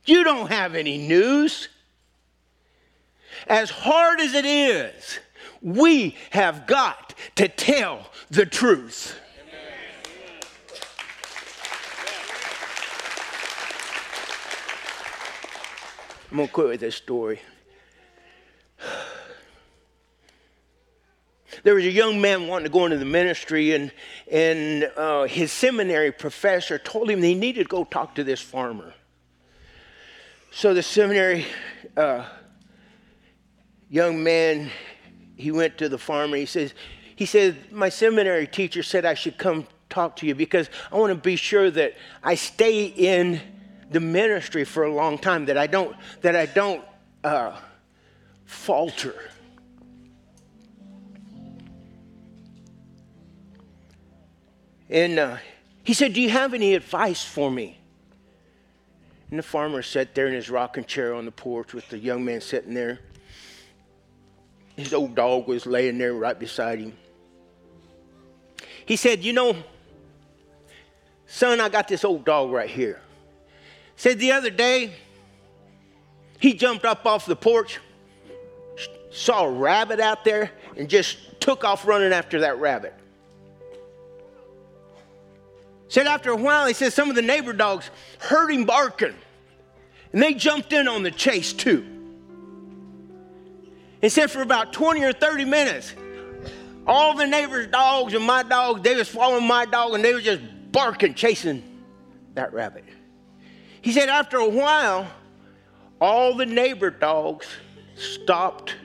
[0.06, 1.70] You don't have any news.
[3.48, 5.20] As hard as it is,
[5.62, 7.03] we have got
[7.36, 9.20] to tell the truth.
[16.32, 17.40] I'm going to quit with this story.
[21.62, 23.92] There was a young man wanting to go into the ministry, and,
[24.32, 28.94] and uh, his seminary professor told him he needed to go talk to this farmer.
[30.52, 31.46] So the seminary
[31.96, 32.26] uh,
[33.90, 34.72] young man,
[35.36, 36.36] he went to the farmer.
[36.36, 36.74] He says,
[37.16, 41.12] he said, my seminary teacher said I should come talk to you because I want
[41.12, 43.40] to be sure that I stay in
[43.92, 46.84] the ministry for a long time, that I don't, that I don't
[47.24, 47.56] uh,
[48.46, 49.16] falter.
[54.90, 55.38] And uh,
[55.84, 57.80] he said, Do you have any advice for me?
[59.30, 62.24] And the farmer sat there in his rocking chair on the porch with the young
[62.24, 63.00] man sitting there.
[64.76, 66.94] His old dog was laying there right beside him.
[68.86, 69.56] He said, You know,
[71.28, 73.02] son, I got this old dog right here.
[73.96, 74.94] Said the other day,
[76.40, 77.80] he jumped up off the porch,
[79.12, 82.94] saw a rabbit out there, and just took off running after that rabbit.
[85.88, 89.14] Said after a while, he said some of the neighbor dogs heard him barking,
[90.12, 91.86] and they jumped in on the chase too.
[94.02, 95.94] He said for about 20 or 30 minutes,
[96.86, 100.22] all the neighbors' dogs and my dog, they was following my dog and they were
[100.22, 101.64] just barking, chasing
[102.36, 102.84] that rabbit.
[103.82, 105.08] He said after a while,
[106.02, 107.48] all the neighbor dogs
[107.96, 108.76] stopped,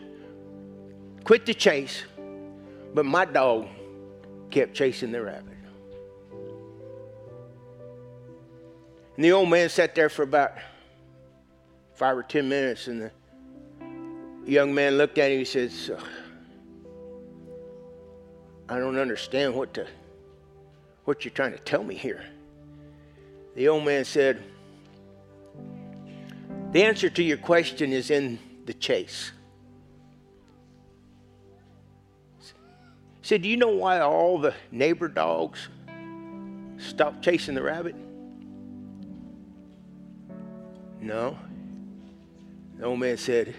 [1.24, 2.04] quit the chase,
[2.94, 3.66] but my dog
[4.50, 5.44] kept chasing the rabbit.
[9.16, 10.52] And the old man sat there for about
[11.94, 13.10] five or ten minutes, and the
[14.44, 15.90] young man looked at him and he says,
[18.68, 19.86] I don't understand what, to,
[21.04, 22.24] what you're trying to tell me here.
[23.54, 24.42] The old man said,
[26.72, 29.32] The answer to your question is in the chase.
[32.38, 32.46] He
[33.22, 35.68] said, Do you know why all the neighbor dogs
[36.76, 37.96] stopped chasing the rabbit?
[41.00, 41.38] No.
[42.76, 43.54] The old man said,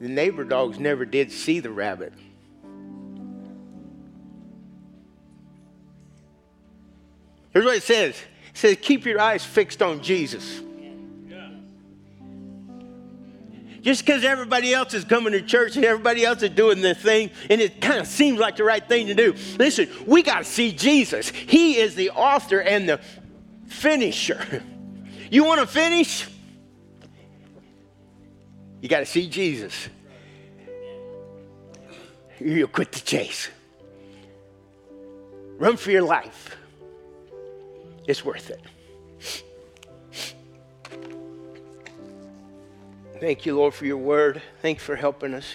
[0.00, 2.12] The neighbor dogs never did see the rabbit.
[7.52, 10.60] Here's what it says it says, Keep your eyes fixed on Jesus.
[13.82, 17.30] Just because everybody else is coming to church and everybody else is doing their thing,
[17.50, 19.34] and it kind of seems like the right thing to do.
[19.58, 21.30] Listen, we got to see Jesus.
[21.30, 23.00] He is the author and the
[23.66, 24.62] finisher.
[25.30, 26.28] You want to finish?
[28.82, 29.88] You got to see Jesus.
[32.38, 33.48] You'll quit the chase.
[35.56, 36.54] Run for your life.
[38.06, 38.60] It's worth it.
[43.20, 44.42] Thank you, Lord, for your word.
[44.62, 45.54] Thank you for helping us.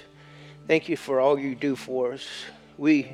[0.67, 2.25] Thank you for all you do for us.
[2.77, 3.11] We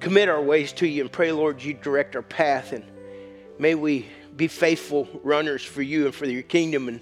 [0.00, 2.84] commit our ways to you and pray, Lord, you direct our path and
[3.58, 4.06] may we
[4.36, 6.88] be faithful runners for you and for your kingdom.
[6.88, 7.00] And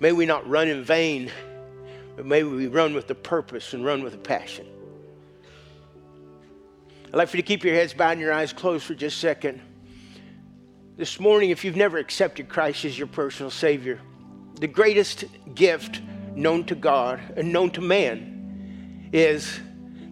[0.00, 1.30] may we not run in vain,
[2.16, 4.66] but may we run with a purpose and run with a passion.
[7.06, 9.16] I'd like for you to keep your heads bowed and your eyes closed for just
[9.18, 9.60] a second.
[10.96, 14.00] This morning, if you've never accepted Christ as your personal Savior,
[14.60, 16.00] the greatest gift
[16.36, 19.58] known to God and known to man is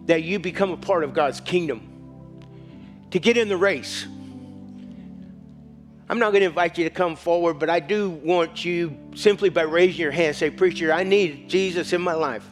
[0.07, 3.07] that you become a part of God's kingdom.
[3.11, 4.05] To get in the race,
[6.09, 9.47] I'm not going to invite you to come forward, but I do want you simply
[9.47, 12.45] by raising your hand say, Preacher, I need Jesus in my life.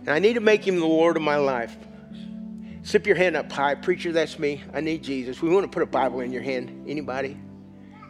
[0.00, 1.74] And I need to make him the Lord of my life.
[2.82, 3.76] Slip your hand up high.
[3.76, 4.62] Preacher, that's me.
[4.74, 5.40] I need Jesus.
[5.40, 6.84] We want to put a Bible in your hand.
[6.86, 7.38] Anybody?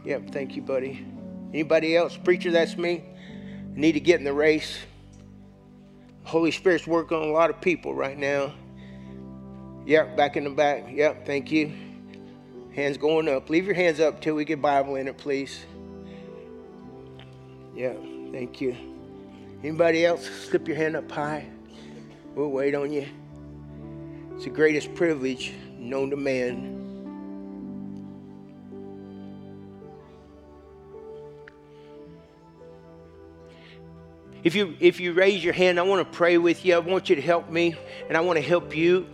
[0.07, 1.05] Yep, thank you, buddy.
[1.53, 2.17] Anybody else?
[2.17, 3.03] Preacher, that's me.
[3.75, 4.79] I need to get in the race.
[6.23, 8.55] Holy Spirit's working on a lot of people right now.
[9.85, 10.87] Yep, back in the back.
[10.93, 11.73] Yep, thank you.
[12.73, 13.51] Hands going up.
[13.51, 15.65] Leave your hands up till we get Bible in it, please.
[17.75, 17.95] Yeah,
[18.31, 18.77] thank you.
[19.65, 20.25] Anybody else?
[20.25, 21.49] Slip your hand up high.
[22.37, 23.09] We'll wait on you.
[24.37, 26.76] It's the greatest privilege known to man.
[34.47, 36.77] If you, if you raise your hand, I want to pray with you.
[36.77, 37.75] I want you to help me,
[38.07, 39.05] and I want to help you.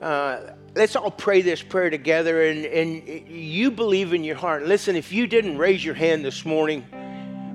[0.00, 4.66] Uh, let's all pray this prayer together, and, and you believe in your heart.
[4.66, 6.84] Listen, if you didn't raise your hand this morning,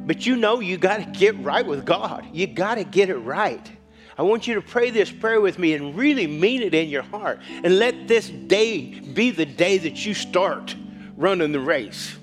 [0.05, 3.17] but you know you got to get right with God, you got to get it
[3.17, 3.69] right.
[4.17, 7.03] I want you to pray this prayer with me and really mean it in your
[7.03, 7.41] heart.
[7.61, 10.73] And let this day be the day that you start
[11.17, 12.15] running the race.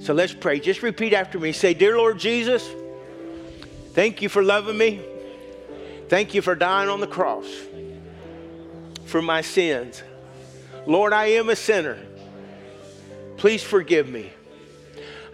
[0.00, 0.58] So let's pray.
[0.58, 1.52] Just repeat after me.
[1.52, 2.68] Say, Dear Lord Jesus,
[3.94, 5.00] thank you for loving me.
[6.08, 7.46] Thank you for dying on the cross
[9.06, 10.02] for my sins.
[10.86, 11.98] Lord, I am a sinner.
[13.36, 14.32] Please forgive me.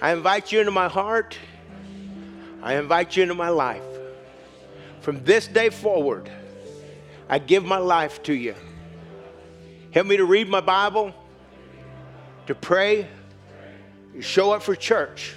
[0.01, 1.37] I invite you into my heart.
[2.63, 3.83] I invite you into my life.
[5.01, 6.31] From this day forward,
[7.29, 8.55] I give my life to you.
[9.93, 11.15] Help me to read my Bible,
[12.47, 13.09] to pray,
[14.15, 15.35] to show up for church,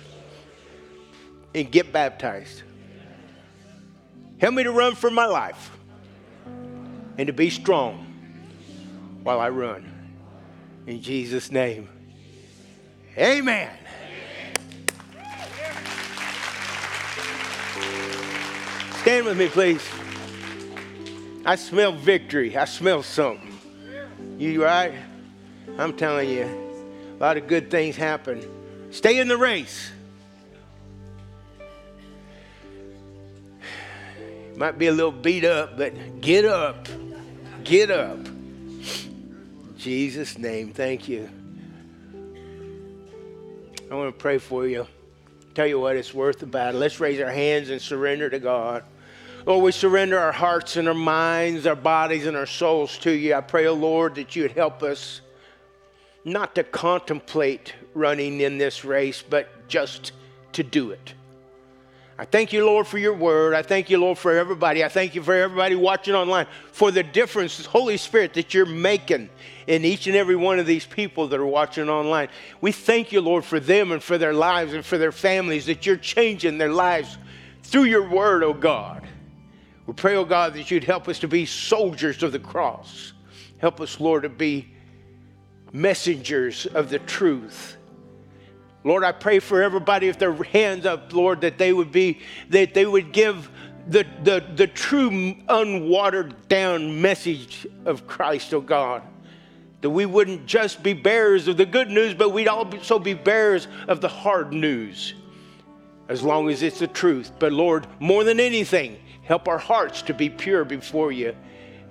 [1.56, 2.64] and get baptized.
[4.40, 5.72] Help me to run for my life
[7.18, 8.06] and to be strong
[9.24, 9.90] while I run.
[10.86, 11.88] In Jesus' name,
[13.18, 13.72] amen.
[19.02, 19.82] Stand with me, please.
[21.46, 22.56] I smell victory.
[22.56, 23.60] I smell something.
[24.38, 24.94] You right?
[25.78, 28.50] I'm telling you, a lot of good things happen.
[28.92, 29.92] Stay in the race.
[34.56, 36.88] Might be a little beat up, but get up.
[37.64, 38.20] Get up.
[39.78, 41.30] Jesus' name, thank you.
[43.92, 44.88] I want to pray for you.
[45.56, 46.80] Tell you what, it's worth the battle.
[46.80, 48.84] Let's raise our hands and surrender to God.
[49.46, 53.36] Lord, we surrender our hearts and our minds, our bodies and our souls to you.
[53.36, 55.22] I pray, oh Lord, that you would help us
[56.24, 60.14] not to contemplate running in this race, but just
[60.54, 61.14] to do it.
[62.18, 63.56] I thank you, Lord, for your word.
[63.56, 64.84] I thank you, Lord, for everybody.
[64.84, 69.30] I thank you for everybody watching online for the difference, Holy Spirit, that you're making
[69.66, 72.30] in each and every one of these people that are watching online.
[72.62, 75.88] We thank you, Lord, for them and for their lives and for their families, that
[75.88, 77.18] you're changing their lives
[77.64, 79.08] through your word, oh God.
[79.88, 83.14] We pray, oh God, that you'd help us to be soldiers of the cross.
[83.58, 84.68] Help us, Lord, to be
[85.72, 87.78] messengers of the truth.
[88.84, 92.20] Lord, I pray for everybody with their hands up, Lord, that they would be,
[92.50, 93.50] that they would give
[93.88, 95.10] the, the, the true,
[95.48, 99.04] unwatered down message of Christ, oh God.
[99.82, 103.68] That we wouldn't just be bearers of the good news, but we'd also be bearers
[103.88, 105.14] of the hard news,
[106.08, 107.32] as long as it's the truth.
[107.40, 111.36] But Lord, more than anything, Help our hearts to be pure before you.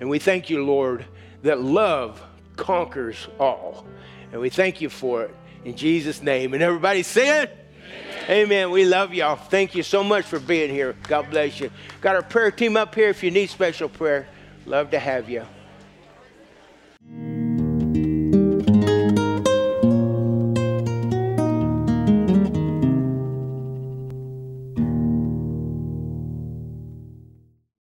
[0.01, 1.07] And we thank you, Lord,
[1.43, 2.23] that love
[2.57, 3.87] conquers all.
[4.31, 5.35] And we thank you for it
[5.65, 6.55] in Jesus' name.
[6.55, 7.57] And everybody say it.
[8.25, 8.43] Amen.
[8.45, 8.71] Amen.
[8.71, 9.37] We love y'all.
[9.37, 10.95] Thank you so much for being here.
[11.05, 11.71] God bless you.
[12.01, 14.27] Got our prayer team up here if you need special prayer.
[14.67, 15.45] Love to have you.